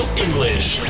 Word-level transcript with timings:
Bible 0.00 0.24
English. 0.24 0.80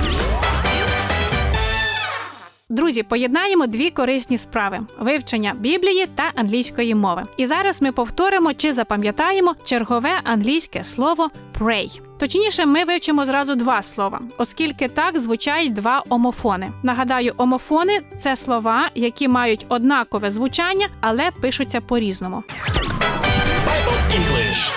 Друзі, 2.69 3.03
поєднаємо 3.03 3.67
дві 3.67 3.91
корисні 3.91 4.39
справи: 4.39 4.81
вивчення 4.99 5.55
Біблії 5.59 6.07
та 6.15 6.33
англійської 6.35 6.95
мови. 6.95 7.23
І 7.37 7.47
зараз 7.47 7.83
ми 7.83 7.93
повторимо 7.93 8.55
чи 8.55 8.73
запам'ятаємо 8.73 9.55
чергове 9.65 10.21
англійське 10.25 10.85
слово 10.85 11.31
pray. 11.61 12.01
Точніше, 12.19 12.67
ми 12.67 12.85
вивчимо 12.85 13.25
зразу 13.25 13.55
два 13.55 13.83
слова, 13.83 14.21
оскільки 14.39 14.89
так 14.89 15.19
звучають 15.19 15.73
два 15.73 16.03
омофони. 16.09 16.73
Нагадаю, 16.83 17.35
омофони 17.37 18.01
це 18.23 18.37
слова, 18.37 18.91
які 18.95 19.29
мають 19.29 19.67
однакове 19.69 20.31
звучання, 20.31 20.89
але 21.01 21.31
пишуться 21.31 21.81
по-різному. 21.81 22.43
Bible 23.67 24.01
English. 24.17 24.73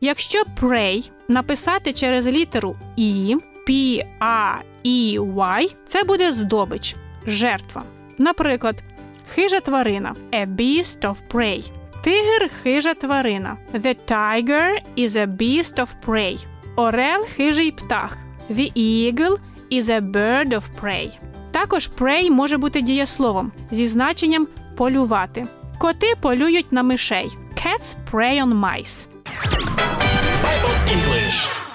Якщо 0.00 0.42
pray 0.60 1.10
написати 1.28 1.92
через 1.92 2.26
літеру 2.26 2.76
І, 2.96 3.36
P, 3.66 4.02
A, 4.20 4.56
E, 4.84 5.18
Y, 5.18 5.74
це 5.88 6.02
буде 6.04 6.32
здобич, 6.32 6.96
жертва. 7.26 7.82
Наприклад, 8.18 8.82
хижа 9.34 9.60
тварина 9.60 10.14
a 10.32 10.46
beast 10.46 11.00
of 11.00 11.16
prey. 11.28 11.70
Тигр 12.04 12.50
хижа 12.62 12.94
тварина. 12.94 13.56
The 13.74 13.96
tiger 14.08 14.78
is 14.96 15.16
a 15.16 15.26
beast 15.26 15.78
of 15.78 15.88
prey. 16.06 16.38
Орел 16.76 17.26
хижий 17.36 17.72
птах. 17.72 18.16
The 18.50 18.72
eagle 18.76 19.38
is 19.72 19.88
a 19.88 20.00
bird 20.00 20.48
of 20.48 20.62
prey. 20.80 21.10
Також 21.50 21.90
prey 21.98 22.30
може 22.30 22.56
бути 22.56 22.80
дієсловом 22.82 23.52
зі 23.70 23.86
значенням 23.86 24.48
полювати. 24.76 25.46
Коти 25.78 26.14
полюють 26.20 26.72
на 26.72 26.82
мишей. 26.82 27.28
Cats 27.54 27.94
prey 28.12 28.44
on 28.44 28.60
mice. 28.60 29.06
Bible 30.44 30.76
English. 30.94 31.65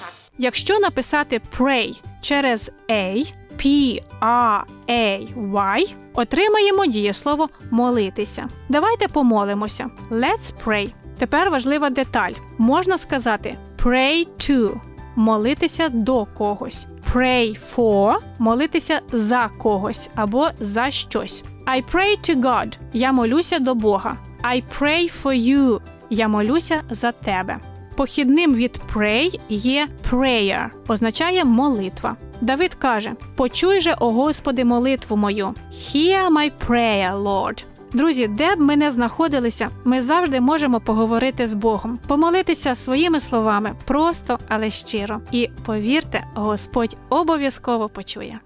Якщо 0.42 0.78
написати 0.78 1.40
pray 1.58 2.00
через 2.20 2.70
A, 2.88 3.32
P, 3.56 4.02
A, 4.20 4.60
A, 4.88 5.26
Y, 5.36 5.94
отримаємо 6.14 6.86
дієслово 6.86 7.48
молитися. 7.70 8.48
Давайте 8.68 9.08
помолимося. 9.08 9.90
Let's 10.10 10.52
pray. 10.64 10.92
Тепер 11.18 11.50
важлива 11.50 11.90
деталь. 11.90 12.32
Можна 12.58 12.98
сказати 12.98 13.56
pray 13.84 14.26
to 14.38 14.80
молитися 15.16 15.88
до 15.88 16.24
когось. 16.24 16.86
Pray 17.14 17.74
for 17.74 18.16
молитися 18.38 19.00
за 19.12 19.50
когось 19.58 20.08
або 20.14 20.48
за 20.60 20.90
щось. 20.90 21.44
I 21.66 21.82
pray 21.92 22.30
to 22.30 22.40
God. 22.40 22.76
Я 22.92 23.12
молюся 23.12 23.58
до 23.58 23.74
Бога. 23.74 24.16
I 24.44 24.62
pray 24.80 25.22
for 25.22 25.34
you. 25.48 25.80
Я 26.10 26.28
молюся 26.28 26.82
за 26.90 27.12
тебе. 27.12 27.71
Похідним 27.96 28.54
від 28.54 28.80
pray 28.94 29.40
є 29.48 29.88
prayer, 30.10 30.66
означає 30.88 31.44
молитва. 31.44 32.16
Давид 32.40 32.74
каже: 32.74 33.12
Почуй 33.36 33.80
же, 33.80 33.94
о 34.00 34.10
Господи, 34.10 34.64
молитву 34.64 35.16
мою. 35.16 35.54
Hear 35.72 36.30
my 36.30 36.50
prayer, 36.68 37.22
Lord. 37.22 37.64
Друзі, 37.92 38.26
де 38.28 38.56
б 38.56 38.60
ми 38.60 38.76
не 38.76 38.90
знаходилися, 38.90 39.68
ми 39.84 40.02
завжди 40.02 40.40
можемо 40.40 40.80
поговорити 40.80 41.46
з 41.46 41.54
Богом, 41.54 41.98
помолитися 42.08 42.74
своїми 42.74 43.20
словами, 43.20 43.74
просто, 43.84 44.38
але 44.48 44.70
щиро. 44.70 45.20
І 45.30 45.48
повірте, 45.66 46.24
Господь 46.34 46.96
обов'язково 47.08 47.88
почує. 47.88 48.40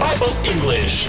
Bible 0.00 0.34
English. 0.52 1.06